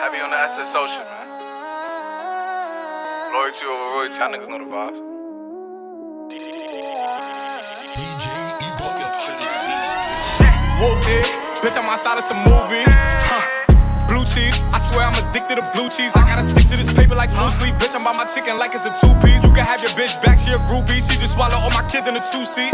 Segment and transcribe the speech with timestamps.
[0.00, 1.28] Happy on the SS Social, man.
[3.36, 4.16] Loyalty over royalty.
[4.16, 4.96] Y'all niggas know the vibes.
[10.80, 11.26] Whoop it,
[11.60, 12.80] bitch, I'm outside of some movie.
[14.08, 16.16] Blue cheese, I swear I'm addicted to blue cheese.
[16.16, 17.74] I gotta stick to this paper like blue sleep.
[17.74, 19.44] Bitch, I'm by my chicken like it's a two piece.
[19.44, 21.04] You can have your bitch back, she a groupie.
[21.04, 22.72] She just swallow all my kids in a two seat.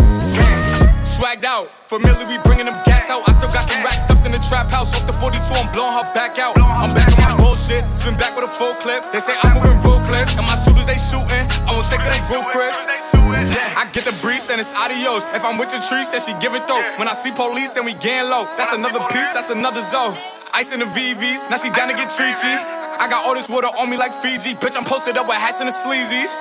[1.16, 3.24] Swagged out, familiar, we bringing them gas out.
[3.24, 4.92] I still got some racks stuffed in the trap house.
[4.92, 6.60] Off the 42, I'm blowing her back out.
[6.60, 9.00] I'm back on my bullshit, spin back with a full clip.
[9.16, 11.48] They say I'm moving ruthless, and my shooters they shooting.
[11.64, 12.76] I won't take it, they roof Chris.
[13.16, 15.24] I get the breeze, then it's adios.
[15.32, 16.84] If I'm with your trees, then she give it though.
[17.00, 18.44] When I see police, then we gang low.
[18.60, 20.12] That's another piece, that's another zone.
[20.52, 22.60] Ice in the VVs, now she down to get treachy.
[23.00, 24.54] I got all this water on me like Fiji.
[24.56, 26.32] Bitch, I'm posted up with hats and the sleazies.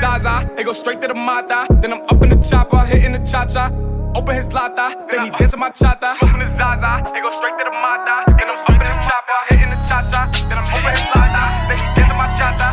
[0.00, 1.66] Zaza, it go straight to the Mata.
[1.82, 3.68] Then I'm up in the chopper, hitting the cha cha.
[4.16, 6.16] Open his lata, then he dancing my chata.
[6.24, 8.24] Open the Zaza, it go straight to the Mata.
[8.32, 10.24] Then I'm up in the chopper, hitting the cha cha.
[10.48, 12.68] Then I'm open his lata, then he dancing my chata.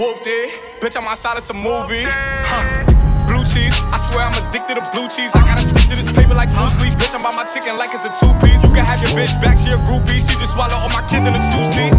[0.00, 2.08] Whooped it, bitch, I'm outside of some movie.
[3.28, 5.36] Blue cheese, I swear I'm addicted to blue cheese.
[5.36, 6.96] I gotta stick to this paper like blue sleep.
[6.96, 8.64] Bitch, I'm by my chicken like it's a two piece.
[8.64, 10.16] You can have your bitch back, she a groupie.
[10.16, 11.92] She just swallow all my kids in a two seat.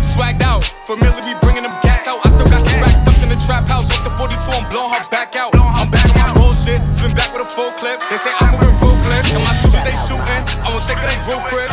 [0.00, 2.24] Swagged out, familiar, be bringing them gas out.
[2.24, 3.90] I still got some racks the trap house.
[3.90, 5.50] Off the 42, I'm blowing her back out.
[5.54, 8.00] I'm back on my bullshit, spin back with a full clip.
[8.10, 10.42] They say I'm moving ruthless, and my shooters they shooting.
[10.62, 11.72] I won't take it, they roof Chris.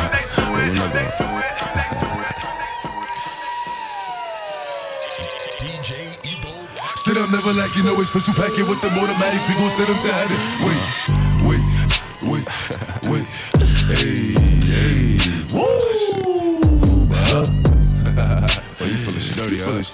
[7.01, 9.45] Sit up, never like you know it's special packet with the automatics.
[9.49, 10.37] We gon' send them to heaven.
[10.65, 10.81] Wait,
[11.45, 11.65] wait,
[12.29, 12.45] wait,
[13.09, 13.27] wait.
[13.89, 14.30] Hey, hey.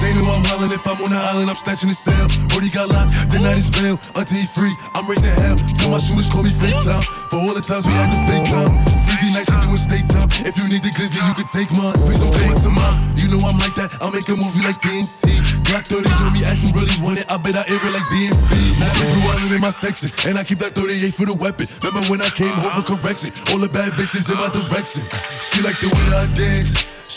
[0.00, 2.26] They know I'm wildin' if I'm on the island, I'm snatching the cell.
[2.48, 3.98] Brody got locked, the night is bail.
[4.14, 5.56] Until he free, I'm raising hell.
[5.78, 7.04] Tell my shooters call me FaceTime.
[7.28, 8.72] For all the times we had to FaceTime.
[9.08, 10.28] 3D nights, you doing state time.
[10.46, 11.96] If you need the glizzy, you can take mine.
[12.06, 12.96] Please don't come up to mine.
[13.18, 15.42] You know I'm like that, I'll make a movie like TNT.
[15.68, 17.26] Black 30 on me, as you really want it.
[17.28, 18.80] I bet I air it like DMB.
[18.80, 21.66] Now the blue island in my section, and I keep that 38 for the weapon.
[21.84, 23.34] Remember when I came home for correction?
[23.52, 25.04] All the bad bitches in my direction.
[25.52, 26.97] She like the way that I dance.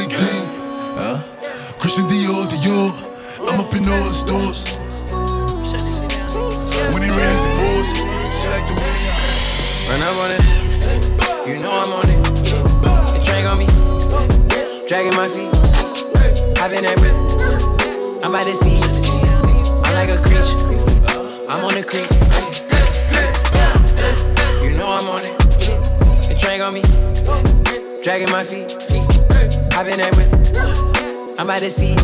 [1.93, 2.87] Christian Dior, Dior.
[3.51, 4.77] I'm up in all the stores.
[6.95, 7.87] When it rains, it pours.
[8.31, 10.43] She like the way I Run up on it,
[11.49, 12.15] you know I'm on it.
[13.11, 13.67] The drink on me,
[14.87, 15.51] dragging my feet.
[16.55, 17.11] Hop in that whip,
[18.23, 18.79] I'm by the sea.
[19.83, 20.55] I'm like a creature,
[21.51, 22.07] I'm on the creek.
[24.63, 25.37] You know I'm on it.
[26.29, 26.83] The drink on me,
[28.01, 28.71] dragging my feet.
[29.73, 30.90] Hop in that whip,
[31.41, 31.95] I'm by the sea.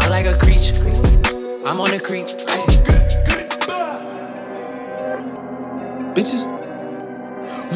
[0.00, 0.74] I'm like a creature,
[1.64, 2.26] I'm on the creek.
[6.16, 6.44] Bitches.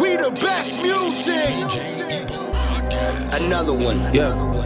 [0.00, 1.70] We the best music.
[3.40, 4.00] Another one.
[4.12, 4.65] Yeah.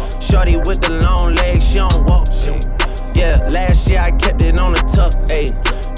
[0.31, 2.25] Shorty with the long legs, she don't walk.
[3.13, 5.80] Yeah, last year I kept it on the tuck, ayy.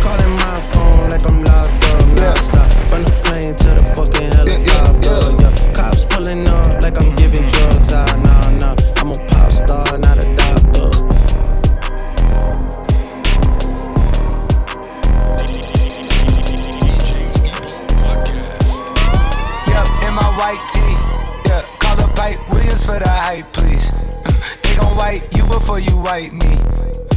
[0.00, 2.70] Calling my phone like I'm locked up, nah, stop.
[2.88, 5.74] From the plane to the fucking helicopter, yeah.
[5.74, 8.76] Cops pulling up like I'm giving drugs, ah, nah, nah.
[9.00, 10.88] I'm a pop star, not a doctor.
[19.68, 20.94] Yep, in my white tee.
[21.48, 23.90] Yeah, call the Hype Williams for the hype, please.
[24.62, 27.11] They gon' wipe you before you wipe me.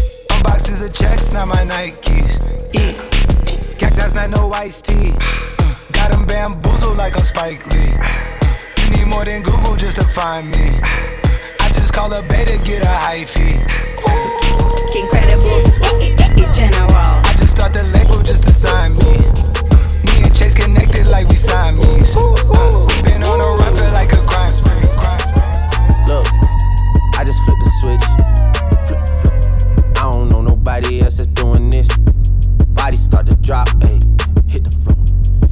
[0.66, 2.42] Unboxes of checks, not my Nikes.
[2.74, 2.94] Yeah.
[3.78, 5.12] Cacti's not no iced tea.
[5.92, 7.94] Got them bamboozled like a Spike Lee.
[8.82, 10.70] You need more than Google just to find me.
[11.60, 13.62] I just call a beta, get a hyphy.
[14.96, 15.62] Incredible,
[16.52, 16.90] general.
[16.90, 19.18] I just start the label just to sign me.
[20.10, 22.16] Me and Chase connected like we Siamese.
[22.18, 24.98] Uh, we been on a run, feel like a crime screen.
[24.98, 26.08] Crime screen.
[26.08, 26.26] Look,
[31.18, 31.88] that's doing this.
[32.74, 34.02] Body start to drop, ayy.
[34.50, 34.98] Hit the floor.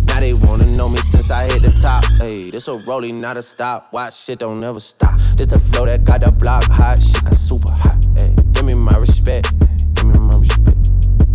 [0.07, 2.51] Now they wanna know me since I hit the top, ayy.
[2.51, 3.93] This a rolling, not a stop.
[3.93, 5.17] Watch shit don't never stop.
[5.37, 6.99] This the flow that got the block hot.
[6.99, 8.53] Shit got super hot, ayy.
[8.53, 9.51] Give me my respect,
[9.95, 10.77] give me my respect.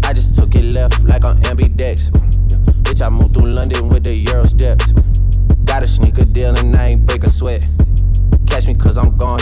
[0.05, 2.11] I just took it left like on ambidex.
[2.83, 4.93] Bitch, I moved through London with the Euro steps.
[5.65, 7.67] Got a sneaker deal and I ain't break a sweat.
[8.47, 9.41] Catch me cause I'm gone.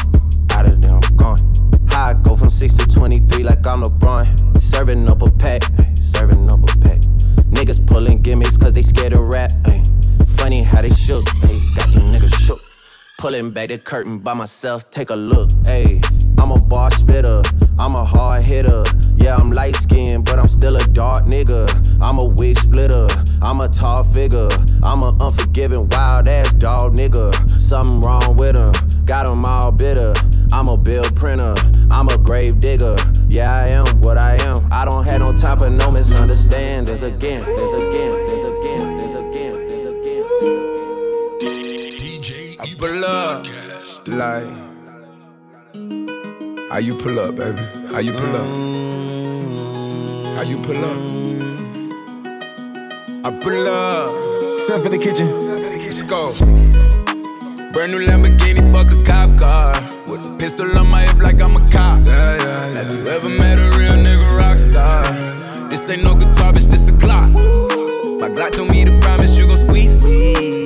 [0.50, 1.65] Out of there, I'm gone.
[1.96, 4.60] I go from 6 to 23 like I'm LeBron.
[4.60, 5.62] Serving up a pack,
[5.94, 7.00] serving up a pack.
[7.48, 9.50] Niggas pulling gimmicks cause they scared of rap.
[9.64, 9.82] ay.
[10.36, 12.60] Funny how they shook, ay, got these niggas shook.
[13.16, 15.48] Pulling back the curtain by myself, take a look.
[15.64, 16.04] Ayy,
[16.38, 16.90] I'm a bar
[46.76, 47.62] how you pull up, baby?
[47.90, 48.46] How you pull up?
[50.36, 50.98] How you pull up?
[53.24, 54.60] I pull up.
[54.60, 55.26] Step in the kitchen.
[55.82, 56.34] Let's go.
[57.72, 59.72] Brand new Lamborghini, fuck a cop car.
[60.06, 62.06] With a pistol on my hip like I'm a cop.
[62.06, 62.72] Yeah, yeah, yeah.
[62.74, 65.02] Have you ever met a real nigga rock star?
[65.70, 67.30] This ain't no guitar, bitch, this a clock.
[68.20, 70.65] My Glock told me to promise you gon' squeeze me.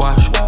[0.00, 0.39] Go.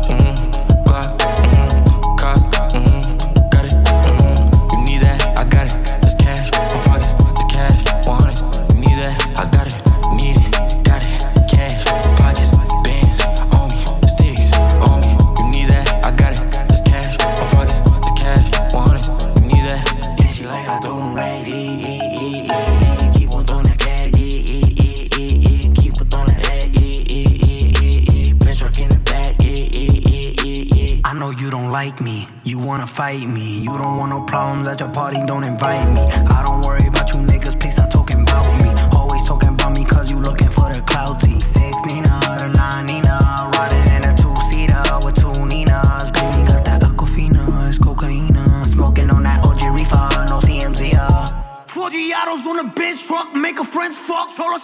[31.22, 33.62] Know you don't like me, you wanna fight me.
[33.62, 36.02] You don't want no problems at your party, don't invite me.
[36.36, 38.70] I don't worry about you niggas, please stop talking about me.
[38.90, 41.28] Always talking about me cause you looking for the clout T.
[41.38, 42.10] Six Nina,
[42.42, 43.14] the nine Nina,
[43.54, 46.10] riding in a two seater with two Ninas.
[46.10, 48.34] Baby got that Aquafina, it's cocaine.
[48.64, 50.90] Smoking on that OG reefer, no TMZ.
[50.98, 51.42] Uh.
[51.68, 54.26] Four Giados on the bench truck, make a friends fuck.
[54.34, 54.58] Told her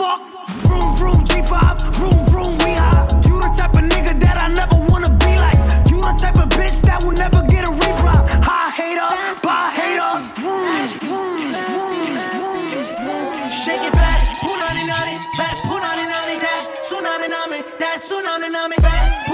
[0.00, 0.20] fuck.
[0.64, 1.54] Vroom, vroom, G5,
[1.96, 3.04] vroom, vroom, we high.
[3.28, 5.60] You the type of nigga that I never wanna be like.
[5.92, 8.16] You the type of bitch that will never get a reply.
[8.48, 9.10] High hater,
[9.44, 10.12] bye hater.
[10.40, 10.72] Vroom,
[11.04, 11.38] vroom,
[11.68, 13.36] vroom, vroom.
[13.52, 19.29] Shake it fat, punani nani, fat punani nani, that tsunami nami, that tsunami nami, fat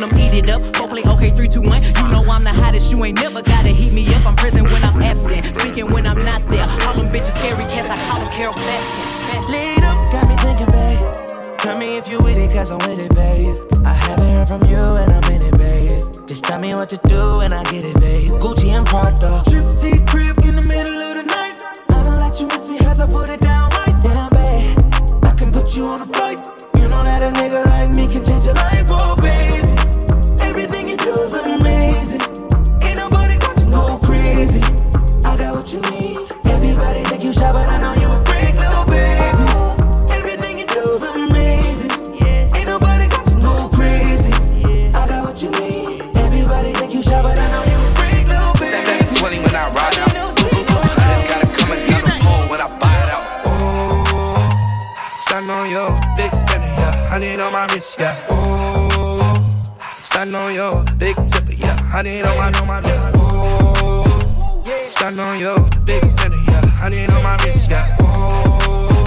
[0.00, 0.60] num num, eat it up.
[0.72, 1.82] Go play okay, three, two, one.
[1.82, 2.90] You know I'm the hottest.
[2.90, 4.26] You ain't never gotta heat me up.
[4.26, 6.66] I'm present when I'm absent, speaking when I'm not there.
[6.86, 9.48] All them bitches scary cats, I call them Carole Baskin.
[9.50, 11.58] Lead up, got me thinking, babe.
[11.58, 13.56] Tell me if you with it, cause I'm with it, babe.
[13.84, 16.26] I haven't heard from you and I'm in it, babe.
[16.26, 18.30] Just tell me what to do and I get it, babe.
[18.40, 19.42] Gucci and Prada.
[19.48, 21.62] Trip to crib in the middle of the night.
[21.90, 25.24] I know that you miss me as I put it down right down, babe.
[25.24, 26.38] I can put you on a flight.
[26.76, 29.61] You know that a nigga like me can change your life, oh, baby.
[31.22, 32.20] Amazing.
[32.82, 34.60] Ain't nobody got to go crazy.
[35.24, 36.18] I got what you need.
[36.46, 38.01] Everybody think you shy, but I know you
[62.02, 63.14] Honey on my, yeah.
[63.14, 64.90] Ooh.
[64.90, 65.54] Stand on your
[65.86, 66.66] big spinner, yeah.
[66.74, 67.86] Honey on my wrist, yeah.
[68.02, 69.06] Ooh.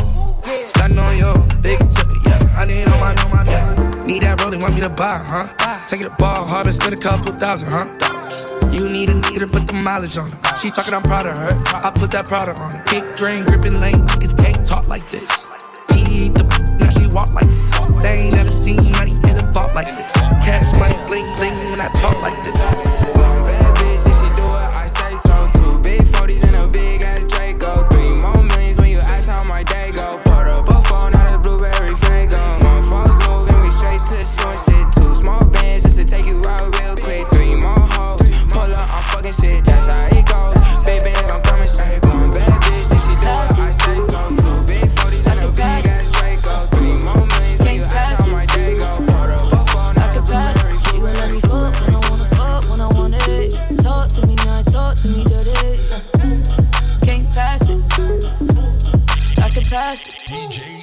[0.71, 2.39] Stand on your big tipper, yeah.
[2.55, 3.11] Honey on my,
[3.51, 3.75] yeah.
[4.07, 5.43] Need that rolling, want me to buy, huh?
[5.89, 7.83] Take it to ball, hard spend a couple thousand, huh?
[8.71, 10.57] You need a nigga to put the mileage on her.
[10.63, 11.51] She talking, I'm proud of her.
[11.83, 12.83] I put that Prada on her.
[12.87, 15.51] Big drain, gripping lane, niggas can't talk like this.
[15.91, 16.47] Beat the
[16.79, 17.91] now she walk like this.
[17.99, 20.15] They ain't never seen money in a vault like this.
[20.47, 22.74] Cash money, bling bling when I talk like this.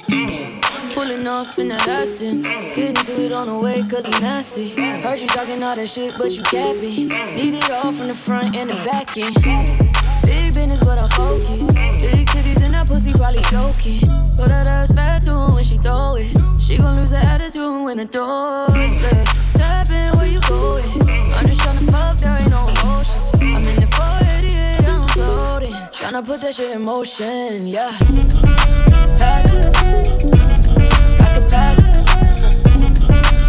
[0.09, 0.93] Mm.
[0.93, 2.43] Pulling off in that Aston.
[2.75, 4.69] Get to it on the way, cause I'm nasty.
[5.01, 7.07] Heard you talking all that shit, but you capping.
[7.35, 9.35] Need it all from the front and the back end.
[10.23, 11.67] Big business, but I focus.
[12.01, 14.01] Big titties and that pussy probably choking.
[14.37, 16.27] But that ass fat too when she throw it.
[16.59, 19.57] She gon' lose her attitude when the door's left.
[19.57, 21.12] Tap in where you going.
[26.13, 27.91] Tryna put that shit in motion, yeah.
[29.17, 29.51] Pass.
[29.51, 29.57] I
[31.33, 31.83] could pass.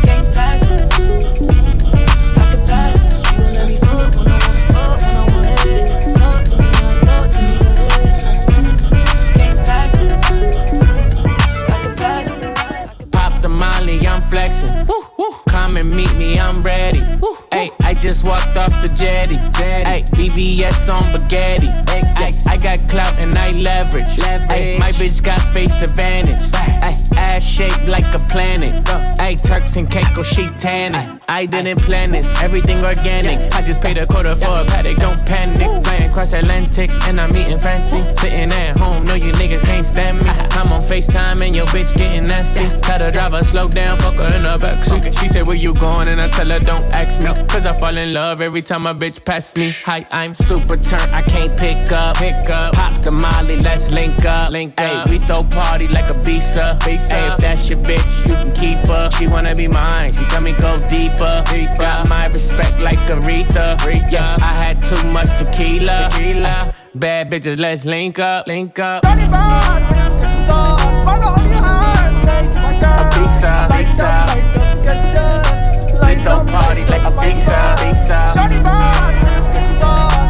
[0.02, 0.62] Can't pass.
[0.70, 0.72] I
[2.50, 2.96] could pass.
[3.28, 5.92] She gon' let me fuck when I wanna fuck, when I want it.
[6.16, 8.00] Talk to me nice, talk to me dirty.
[9.36, 9.94] Can't pass.
[11.68, 12.26] I could pass.
[13.12, 14.86] Pop the molly, I'm flexing.
[14.86, 15.34] Woo, woo.
[15.48, 17.02] Come and meet me, I'm ready.
[17.20, 17.43] Woo.
[18.04, 18.10] No
[20.34, 21.68] BBS on spaghetti.
[21.68, 24.18] Ay, I got clout and I leverage.
[24.20, 26.42] Ay, my bitch got face advantage.
[26.54, 26.80] Ay,
[27.16, 28.88] ass shaped like a planet.
[29.18, 31.20] Ay, Turks and Caicos, she tanning.
[31.28, 33.54] I didn't plan this, everything organic.
[33.54, 35.84] I just paid a quarter for a Patek, don't panic.
[35.84, 38.00] Flying cross Atlantic and I'm eating fancy.
[38.16, 40.24] Sitting at home, know you niggas can't stand me.
[40.28, 42.66] I'm on FaceTime and your bitch getting nasty.
[42.80, 45.18] Tell the driver slow down, fuck her in the backseat.
[45.18, 46.08] She said, Where you going?
[46.08, 47.32] And I tell her, Don't ask me.
[47.48, 49.70] Cause I fall in love every time a bitch pass me.
[49.84, 52.16] Hi, I'm super turned, I can't pick up.
[52.16, 54.50] Pick up, pop the molly, let's link up.
[54.50, 55.08] Link up.
[55.10, 56.78] we throw party like a visa.
[56.80, 57.12] Ibiza.
[57.12, 59.10] Hey, if that's your bitch, you can keep her.
[59.12, 61.44] She wanna be mine, she tell me go deeper.
[61.50, 61.74] deeper.
[61.76, 63.76] Got my respect like Aretha.
[63.78, 64.10] Aretha.
[64.10, 66.08] Yeah, I had too much tequila.
[66.10, 66.74] tequila.
[66.94, 69.04] Bad bitches, let's link up, link up.
[77.18, 78.20] Ibiza, Ibiza.
[78.34, 78.78] Let's throw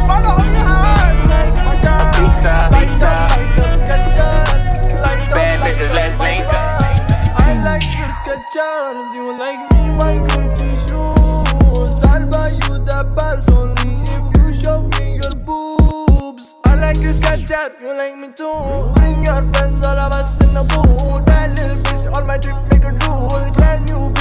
[0.08, 0.38] party
[1.30, 2.74] like Ibiza, Ibiza.
[2.74, 3.14] Ibiza,
[3.94, 4.28] Ibiza.
[5.34, 6.80] Bad bitches, let's up.
[7.40, 11.94] I like your Skechers, you like me, my Gucci shoes.
[12.04, 16.54] I'll buy you the purse only if you show me your boobs.
[16.64, 18.92] I like your Skechers, you like me too.
[18.96, 21.20] Bring your friends, all of us in the pool.
[21.24, 23.50] Bad little bitch, on my trip, make a rule.
[23.52, 24.12] Brand new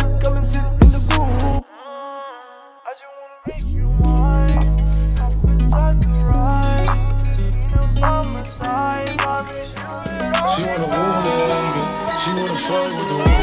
[10.56, 13.43] She wanna woo nigga, she wanna fuck with the woo.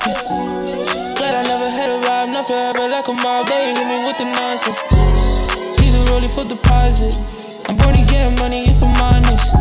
[0.00, 1.16] Window.
[1.16, 3.46] Glad I never had a ride, not forever like a mob.
[3.46, 4.80] They hit me with the nonsense.
[5.78, 7.16] Leave the rollie for deposit.
[7.68, 9.52] I'm born to get money if I'm honest.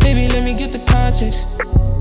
[0.00, 1.46] Baby, let me get the context.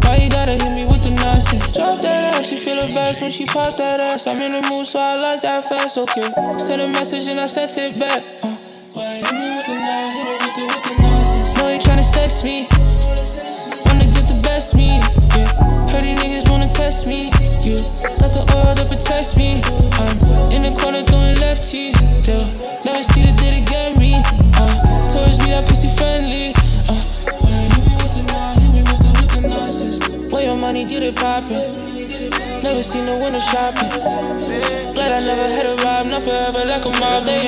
[0.04, 1.72] Why you gotta hit me with the nonsense?
[1.74, 4.28] Drop that ass, she feel the best when she pop that ass.
[4.28, 6.30] I'm in the mood, so I like that fast, okay.
[6.58, 8.22] Send a message and I sent it back.
[8.44, 8.50] Uh,
[8.94, 11.58] why hit me with the nonsense?
[11.58, 12.68] Know you tryna sex me.
[13.86, 15.00] Wanna get the best me,
[15.38, 15.48] yeah.
[15.90, 16.33] Heard these niggas
[16.74, 17.30] test me,
[17.62, 17.82] yeah.
[18.20, 19.62] Got the oil that protects me.
[20.02, 20.18] I'm
[20.52, 21.94] in the corner throwing lefties,
[22.26, 22.44] yeah.
[22.86, 24.14] Never see the day to get me,
[24.58, 25.08] uh.
[25.10, 26.54] Towards me that pussy friendly,
[26.90, 26.94] uh.
[27.78, 28.62] Hit with the nine.
[30.32, 31.82] Where your money get it poppin'?
[32.64, 33.90] Never seen no window shopping.
[34.94, 37.26] Glad I never had a ride, not forever like a mob.
[37.26, 37.40] They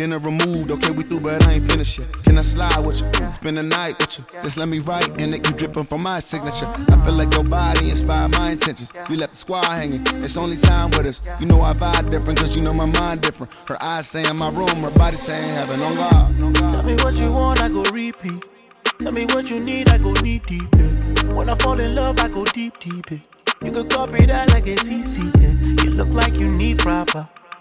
[0.00, 2.10] Dinner removed, okay, we through, but I ain't finished yet.
[2.24, 3.34] Can I slide with you?
[3.34, 4.24] Spend the night with you.
[4.40, 6.64] Just let me write and it you dripping from my signature.
[6.64, 8.94] I feel like your body inspired my intentions.
[9.10, 11.20] You left the squad hanging, it's only time with us.
[11.38, 13.52] You know I vibe different, cause you know my mind different.
[13.66, 16.54] Her eyes saying my room, her body saying heaven on God.
[16.70, 18.42] Tell me what you want, I go repeat.
[19.02, 20.62] Tell me what you need, I go knee deep.
[20.78, 21.34] Yeah.
[21.34, 23.10] When I fall in love, I go deep, deep.
[23.10, 23.18] Yeah.
[23.62, 25.30] You could copy that like a CC.
[25.42, 25.84] Yeah.
[25.84, 27.28] You look like you need proper.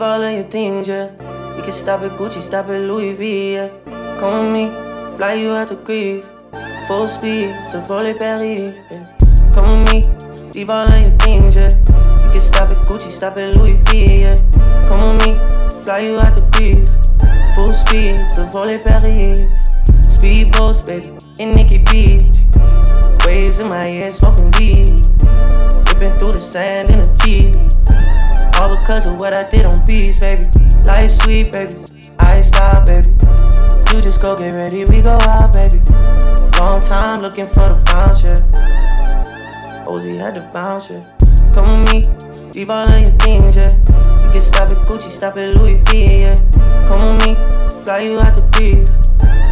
[0.00, 1.10] leave all of your things, yeah.
[1.56, 3.68] You can stop at Gucci, stop at Louis V, yeah.
[4.18, 6.24] Come with me, fly you out to Greece.
[6.88, 9.04] Full speed, so volley Paris, yeah.
[9.52, 11.70] Come with me, leave all of your things, yeah.
[12.24, 14.36] You can stop at Gucci, stop at Louis V, yeah.
[14.88, 16.90] Come with me, fly you out to Greece.
[17.54, 19.50] Full speed, so volley Paris.
[20.08, 22.24] Speedboats, baby, in Nikki Beach.
[23.26, 25.04] Waves in my head, smoking weed.
[25.88, 27.69] Ripping through the sand in a Jeep.
[28.60, 30.50] All because of what I did on beats, baby.
[30.84, 31.76] Life sweet, baby.
[32.18, 33.08] I stop, baby.
[33.88, 35.80] You just go get ready, we go out, baby.
[36.58, 39.84] Long time looking for the bounce, yeah.
[39.86, 41.02] Ozzy had to bounce, yeah.
[41.54, 43.72] Come with me, leave all of your things, yeah.
[44.24, 46.36] You can stop at Gucci, stop at Louis V, yeah.
[46.86, 48.90] Come with me, fly you out to Greece.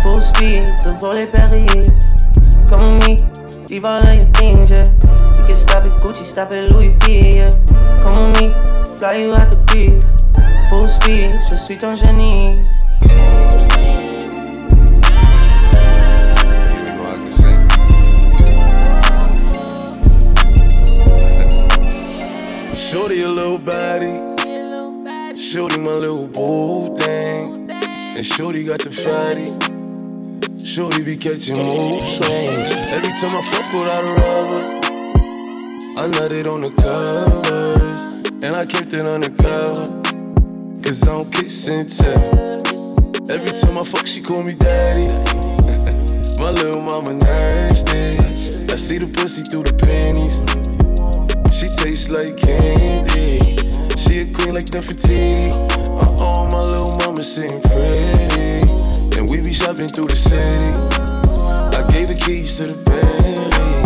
[0.03, 1.88] Full speed, so volley Paris.
[2.68, 4.85] Come with me, leave all of your things, yeah.
[4.85, 7.51] You can stop at Gucci, stop at Louis V, yeah.
[8.03, 10.05] Come with me, fly you out to Greece.
[10.69, 12.59] Full speed, je suis ton génie.
[22.77, 24.15] Shorty a little body.
[25.37, 27.71] Shorty my little boo thing.
[27.71, 29.53] And Shorty got the fatty.
[30.65, 32.69] Shorty be catching mood swings.
[32.69, 34.63] Every time I fuck without a rubber,
[36.01, 37.78] I nutted on the covers.
[38.40, 40.01] And I kept it undercover.
[40.81, 42.62] Cause I don't kiss and tell.
[43.29, 45.09] Every time I fuck, she call me daddy.
[46.38, 48.14] my little mama nasty.
[48.72, 50.38] I see the pussy through the panties.
[51.51, 53.59] She tastes like candy.
[53.98, 55.51] She a queen like Nefertiti.
[55.98, 59.18] Uh oh, my little mama sitting pretty.
[59.18, 60.70] And we be shopping through the city.
[61.74, 63.83] I gave the keys to the Bentley.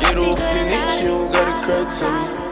[0.00, 2.49] Get off your knees, you don't gotta cry to me.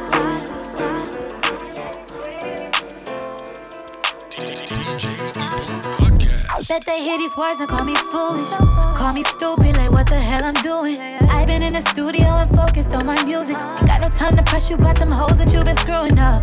[6.69, 8.51] Bet they hear these words and call me foolish.
[8.97, 11.01] Call me stupid, like what the hell I'm doing.
[11.01, 13.57] I've been in the studio and focused on my music.
[13.57, 16.43] Ain't got no time to press you about them hoes that you been screwing up.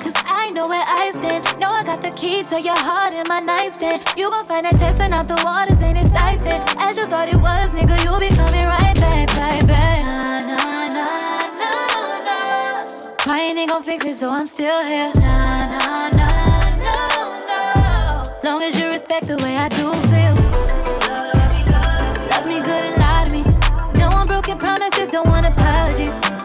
[0.00, 1.44] Cause I know where I stand.
[1.60, 4.02] Know I got the key to your heart in my nightstand.
[4.16, 6.62] You gon' find that testing out the waters ain't exciting.
[6.78, 9.98] As you thought it was, nigga, you be coming right back, right back.
[10.08, 11.12] Nah, nah, nah,
[11.60, 13.16] nah, nah.
[13.18, 15.12] Crying ain't gon' fix it, so I'm still here.
[15.16, 16.35] Nah, nah, nah.
[18.44, 20.34] Long as you respect the way I do feel.
[22.30, 23.42] Love me good and lie to me.
[23.98, 26.35] Don't want broken promises, don't want apologies.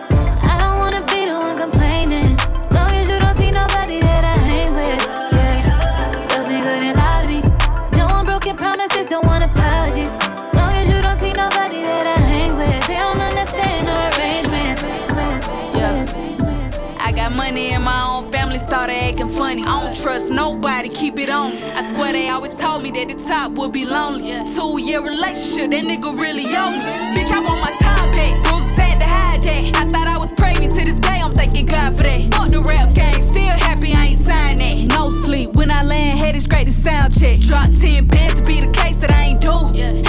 [19.52, 19.64] Funny.
[19.68, 21.52] I don't trust nobody, keep it on.
[21.52, 24.32] I swear they always told me that the top would be lonely.
[24.56, 26.94] Two year relationship, that nigga really owe me.
[27.16, 28.32] Bitch, I want my time back.
[28.44, 28.62] To
[29.12, 29.62] hide that.
[29.76, 32.20] I thought I was pregnant to this day, I'm thanking God for that.
[32.34, 34.78] Fuck the rap game, still happy I ain't signed that.
[34.96, 37.40] No sleep, when I land, headed straight to sound check.
[37.40, 39.56] Drop 10 bands to be the case that I ain't do.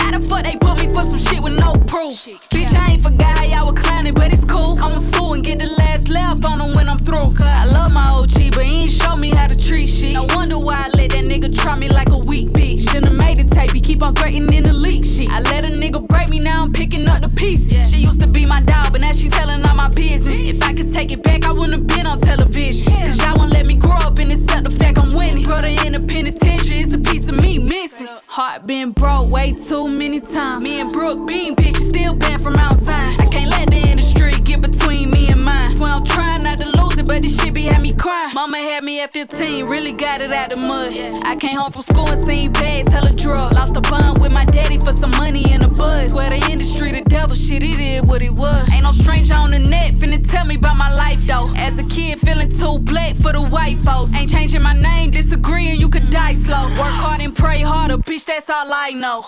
[0.00, 2.16] How the fuck they put me for some shit with no proof?
[2.50, 4.78] Bitch, I ain't forgot how y'all were clowning, but it's cool.
[4.78, 7.34] I'ma sue and get the last laugh on them when I'm through.
[7.40, 10.14] I love my OG, but he ain't show me how to treat shit.
[10.14, 12.81] No wonder why I let that nigga try me like a weak bitch.
[12.92, 15.32] Made the tape, he keep on threatening the leak shit.
[15.32, 17.90] I let a nigga break me, now I'm picking up the pieces.
[17.90, 20.40] She used to be my dog, but now she telling all my business.
[20.40, 22.92] If I could take it back, I wouldn't have been on television.
[22.92, 25.44] Cause y'all won't let me grow up and accept the fact I'm winning.
[25.44, 28.08] Brother in the penitentiary, it's a piece of me missing.
[28.26, 30.62] Heart been broke way too many times.
[30.62, 33.20] Me and Brooke Bean, bitch, you still banned from outside.
[33.20, 35.76] I can't let the industry get between me and mine.
[35.76, 36.71] Swear I'm trying not to
[37.02, 38.34] lose but this shit be had me crying.
[38.34, 40.92] Mama had me at 15, really got it out the mud.
[41.24, 43.52] I came home from school and seen bags, hella drug.
[43.54, 46.10] Lost a bond with my daddy for some money and a buzz.
[46.10, 48.70] Swear the industry, the devil, shit, it is what it was.
[48.72, 51.50] Ain't no stranger on the net, finna tell me about my life though.
[51.56, 54.14] As a kid, feeling too black for the white folks.
[54.14, 56.64] Ain't changing my name, disagreeing, you could die slow.
[56.78, 59.22] Work hard and pray harder, bitch, that's all I know.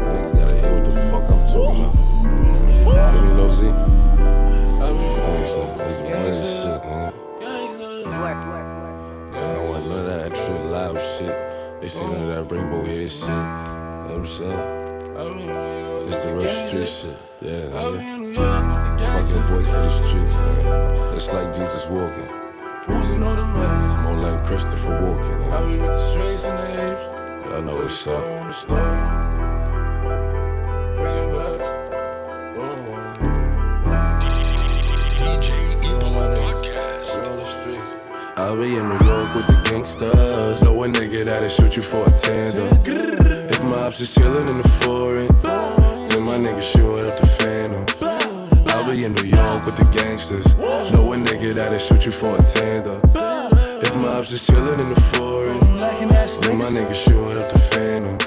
[0.00, 1.84] Niggas gotta hear what the fuck I'm talking
[2.82, 3.19] about.
[8.22, 8.24] I
[9.32, 11.34] don't want none of that extra loud shit.
[11.80, 13.28] They see none of that rainbow head shit.
[13.28, 14.60] You know what I'm saying?
[16.08, 17.18] It's the real street shit.
[17.40, 17.70] Yeah,
[18.20, 18.98] nigga.
[19.00, 21.14] Fucking voice of the streets, man.
[21.14, 22.30] It's like Jesus walking.
[22.88, 25.38] More like Christopher Walken.
[25.52, 27.04] I be with the straights and the apes.
[27.48, 29.19] Y'all know what's up.
[38.50, 40.62] I'll be in New York with the gangsters.
[40.64, 42.66] Know a nigga that'll shoot you for a tandem.
[42.84, 45.28] If my ops is chillin' in the foreign,
[46.08, 47.86] then my nigga shooting up the phantom.
[48.66, 50.56] I'll be in New York with the gangsters.
[50.90, 53.00] Know a nigga that'll shoot you for a tandem.
[53.84, 55.60] If my ops is chillin' in the foreign,
[56.40, 58.18] then my nigga shooting up the phantom.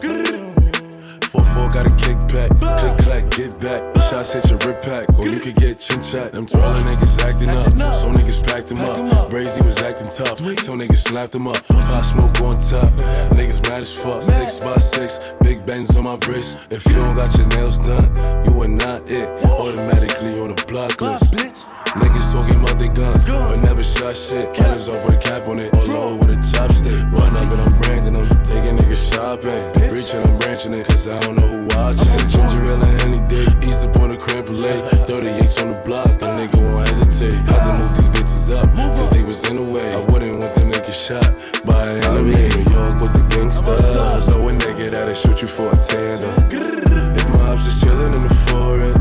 [1.19, 4.02] 4-4 got a kickback, click clack, get back.
[4.13, 6.33] Shots hit your rip pack, or you could get chin chat.
[6.33, 9.31] Them twirling niggas acting up, so niggas packed them up.
[9.31, 11.57] Brazy was acting tough, so niggas slapped them up.
[11.65, 12.93] Pop smoke on top,
[13.33, 14.21] niggas mad as fuck.
[14.21, 16.59] Six by six, big bands on my wrist.
[16.69, 18.05] If you don't got your nails done,
[18.45, 19.27] you are not it.
[19.45, 21.33] Automatically on the block list.
[21.33, 24.53] Niggas talking about their guns, but never shot shit.
[24.53, 27.01] Killers off with a cap on it, or over with a chopstick.
[27.09, 29.61] Run up and I'm branding them, taking niggas shopping.
[29.89, 32.29] Reaching, I'm branching it, cause I don't know who watching.
[32.29, 34.81] Ginger ale and any day, east up on the creme brulee.
[35.07, 37.37] 38s on the block, nigga won't hesitate.
[37.47, 39.93] Had to move these bitches up, cause they was in the way.
[39.93, 42.33] I wouldn't want them niggas shot by an enemy.
[42.33, 44.27] New York with the gangsters.
[44.27, 46.33] Know a nigga that'll shoot you for a tandem.
[46.51, 48.93] If my ops is chillin' in the foreign,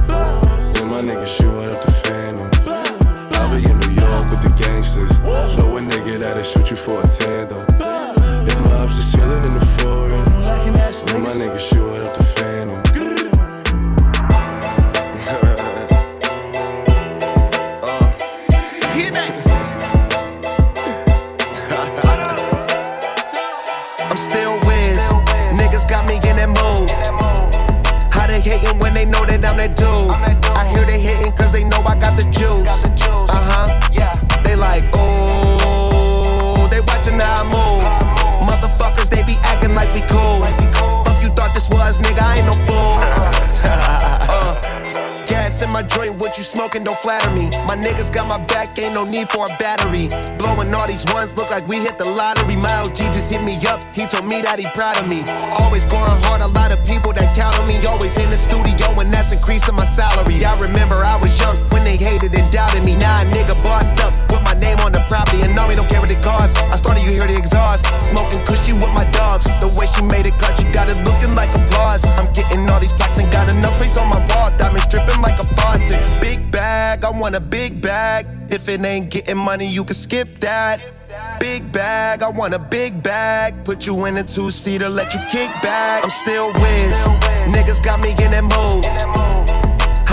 [0.75, 2.51] then my nigga shooting up the phantom.
[3.39, 5.19] I'll be in New York with the gangsters.
[5.57, 7.65] Know a nigga that'll shoot you for a tandem.
[8.47, 12.22] If my ops is chillin' in the foreign, then my nigga shooting up the
[29.53, 30.32] I'm that dude?
[46.43, 47.47] You smoking, don't flatter me.
[47.71, 50.11] My niggas got my back, ain't no need for a battery.
[50.43, 52.57] Blowing all these ones, look like we hit the lottery.
[52.57, 55.23] My OG just hit me up, he told me that he proud of me.
[55.63, 57.79] Always going hard, a lot of people that count on me.
[57.87, 60.43] Always in the studio, and that's increasing my salary.
[60.45, 62.99] I remember I was young when they hated and doubted me.
[62.99, 65.91] Now a nigga bossed up, put my name on the property, and no, we don't
[65.91, 66.59] care what it costs.
[66.59, 67.85] I started, you hear the exhaust.
[68.01, 69.45] Smoking cushy with my dogs.
[69.61, 72.07] The way she made it cut, you got it looking like applause.
[72.07, 74.49] I'm getting all these plaques and got enough space on my wall.
[74.57, 76.01] Diamonds dripping like a faucet.
[76.21, 78.27] Big bag, I want a big bag.
[78.51, 80.81] If it ain't getting money, you can skip that.
[81.41, 83.65] Big bag, I want a big bag.
[83.65, 86.05] Put you in a two seater, let you kick back.
[86.05, 86.97] I'm still whiz.
[87.55, 89.32] Niggas got me in that mood.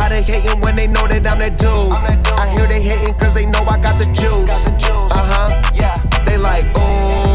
[0.09, 1.69] How they hating when they know that I'm that dude?
[1.69, 4.49] I hear they hating cause they know I got the juice.
[4.49, 6.25] Uh huh.
[6.25, 7.28] They like, oh,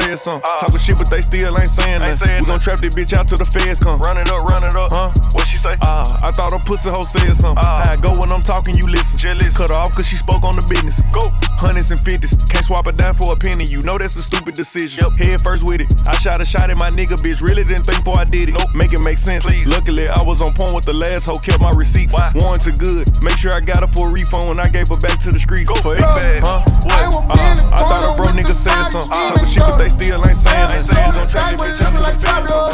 [0.00, 0.50] said something.
[0.60, 2.40] Talking shit, but they still ain't saying nothing.
[2.40, 4.00] We gon' trap this bitch out till the feds come.
[4.00, 4.92] Run it up, run it up.
[4.92, 5.12] Huh?
[5.32, 5.76] What she say?
[5.82, 7.62] Uh, I thought a pussy hoe said something.
[7.62, 9.18] How I go when I'm talking, you listen.
[9.18, 9.56] Jealous.
[9.56, 11.02] Cut her off cause she spoke on the business.
[11.12, 11.22] Go.
[11.60, 12.32] Hundreds and fifties.
[12.48, 13.68] Can't swap it down for a penny.
[13.68, 15.04] You know that's a stupid decision.
[15.04, 15.20] Yep.
[15.20, 15.92] Head first with it.
[16.08, 17.44] I shot a shot at my nigga, bitch.
[17.44, 18.56] Really didn't think before I did it.
[18.56, 18.72] Nope.
[18.74, 19.44] Make it make sense.
[19.44, 19.68] Please.
[19.68, 21.36] Luckily, I was on point with the last hoe.
[21.36, 22.14] Kept my receipts.
[22.14, 22.32] Why?
[22.34, 23.12] Warranted good.
[23.22, 25.38] Make sure I got her for a refund when I gave her back to the
[25.38, 25.68] streets.
[25.68, 25.76] Go.
[25.84, 26.40] For Big bag.
[26.42, 26.64] Huh?
[26.88, 27.28] What?
[27.28, 29.12] Uh, I thought a bro nigga said something.
[29.12, 30.96] Talking shit, but they still ain't saying nothing.
[30.96, 32.72] We gon' trap this bitch out till the feds come.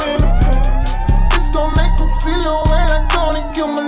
[1.35, 3.86] It's gon' make them feel the way like Tony Gilmanolo.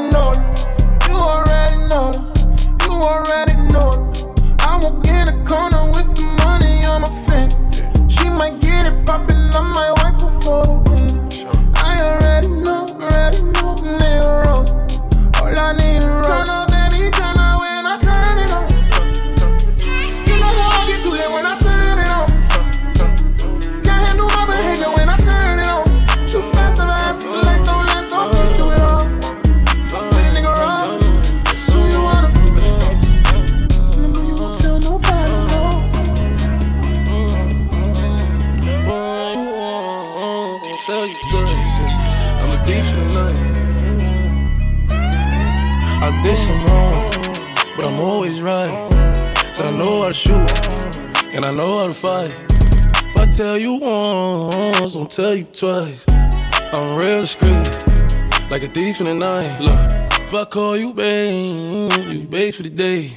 [59.01, 59.49] In the night.
[59.61, 63.11] Look, if I call you babe, you babe for the day,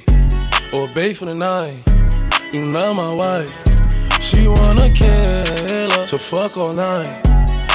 [0.74, 1.74] or babe for the night.
[2.52, 3.52] You not my wife.
[4.22, 7.22] She wanna kill so fuck all night.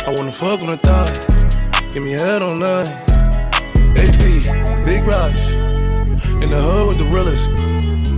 [0.06, 2.88] I wanna fuck on the thigh, give me head all night.
[3.96, 5.52] AP, big rocks.
[6.42, 7.50] In the hood with the realest.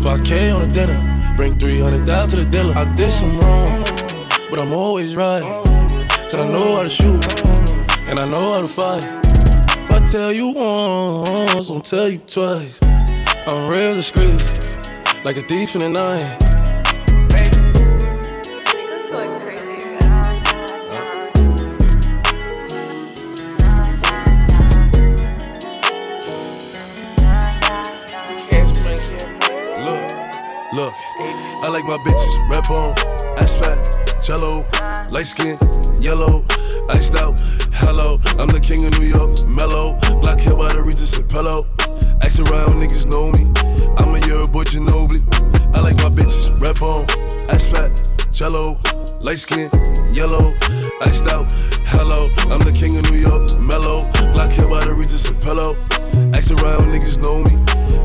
[0.03, 0.98] 5K on the dinner.
[1.37, 2.74] Bring 300 down to the dealer.
[2.77, 3.85] I did some wrong,
[4.51, 5.42] but I'm always right.
[6.29, 7.24] Said I know how to shoot,
[8.09, 9.28] and I know how to fight.
[10.09, 12.81] If I tell you once, I'll tell you twice.
[13.47, 14.40] I'm real discreet,
[15.23, 16.38] like a thief in the night.
[30.73, 30.94] Look,
[31.61, 32.94] I like my bitches red bone,
[33.37, 34.64] ass fat, jello,
[35.11, 35.55] light skin,
[36.01, 36.47] yellow,
[36.88, 37.58] iced out.
[37.79, 39.95] Hello, I'm the king of New York, mellow.
[40.21, 41.62] Black hair by the Regis and pillow.
[42.23, 43.47] Ask around, niggas know me.
[43.95, 45.23] I'm a year boy Ginobili.
[45.75, 47.07] I like my bitches red bone,
[47.49, 48.03] ass fat,
[48.35, 48.75] jello,
[49.23, 49.71] light skin,
[50.11, 50.51] yellow,
[51.07, 51.47] iced out.
[51.87, 54.11] Hello, I'm the king of New York, mellow.
[54.35, 55.79] Black hair by the Regis and pillow.
[56.35, 57.55] Ask around, niggas know me.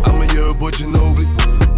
[0.06, 1.26] I'm a year boy Ginobili.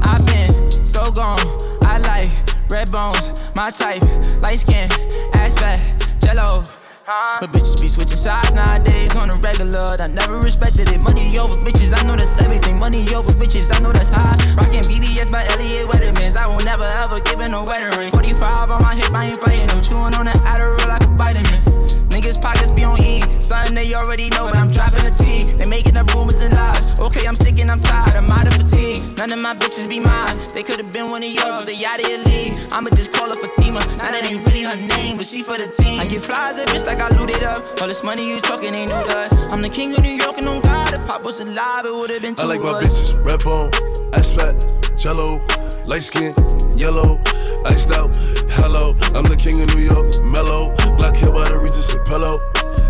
[0.04, 0.52] I've been
[0.86, 1.40] so gone.
[1.88, 2.30] I like
[2.68, 4.04] red bones, my type,
[4.44, 4.92] light skin,
[5.32, 5.80] ass fat,
[6.20, 6.68] jello.
[7.06, 9.78] But bitches be switching sides nowadays on the regular.
[10.02, 11.04] I never respected it.
[11.04, 12.80] Money over bitches, I know that's everything.
[12.80, 14.34] Money over bitches, I know that's high.
[14.58, 16.36] Rockin' BDS by Elliot Weathermans.
[16.36, 18.10] I will never ever give in a wedding ring.
[18.10, 19.84] 45 on my hip, I ain't fighting them.
[19.84, 22.05] Chewing on the Adderall like a vitamin.
[22.16, 23.20] Niggas pockets be on E.
[23.42, 25.52] Something they already know, but I'm dropping the T.
[25.60, 26.98] They making up rumors and lies.
[26.98, 28.16] Okay, I'm sick and I'm tired.
[28.16, 29.18] I'm out of fatigue.
[29.18, 30.32] None of my bitches be mine.
[30.54, 32.56] They could've been one of yours, but they out of your league.
[32.72, 33.84] I'ma just call her Fatima.
[34.00, 36.00] Now that ain't really her name, but she for the team.
[36.00, 37.60] I get flies at bitch like I looted up.
[37.82, 39.52] All this money you talking ain't no dust.
[39.52, 40.94] I'm the king of New York and on God.
[40.94, 43.12] If Pop was alive, it would've been two I like my us.
[43.12, 43.70] bitches red bone,
[44.16, 44.56] ass fat,
[44.96, 45.44] jello,
[45.88, 46.34] light skin,
[46.76, 47.22] yellow,
[47.66, 48.10] iced out.
[48.58, 50.74] Hello, I'm the king of New York, mellow.
[50.98, 52.42] Black hair by the Regis and pillow.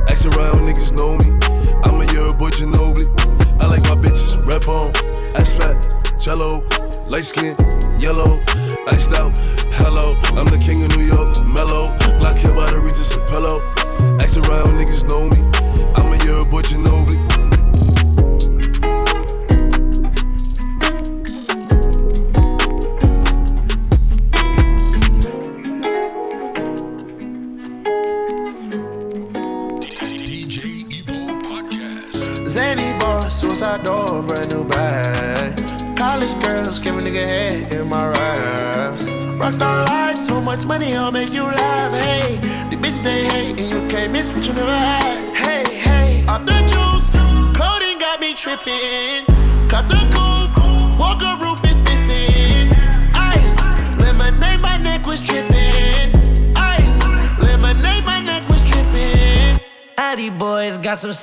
[0.07, 1.35] Ask around, niggas know me.
[1.83, 3.07] I'm a year boy Ginobili.
[3.59, 4.95] I like my bitches red bone,
[5.35, 5.75] ass fat,
[6.19, 6.63] jello,
[7.11, 7.55] light skin,
[7.99, 8.39] yellow,
[8.87, 9.35] iced out.
[9.75, 11.91] Hello, I'm the king of New York, mellow.
[12.23, 12.94] Black hair by the Regis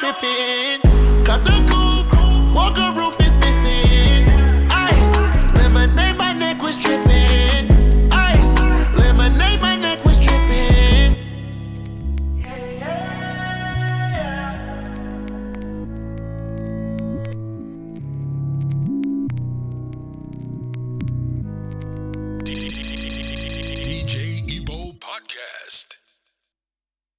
[0.00, 0.80] coding
[1.22, 1.53] got